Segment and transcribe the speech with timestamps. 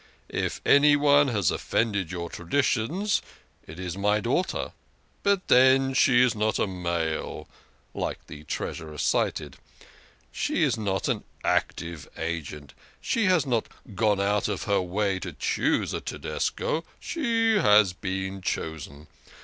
[0.29, 3.21] If anyone has offended your tradi tions,
[3.67, 4.73] it is my daughter.
[5.21, 7.47] But then she is not a male,
[7.93, 9.57] like the Treasurer cited;
[10.31, 15.33] she is not an active agent, she has not gone out of her way to
[15.33, 19.05] choose a Tedesco she has been chosen.